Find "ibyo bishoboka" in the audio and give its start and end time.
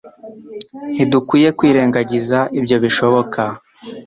2.59-3.41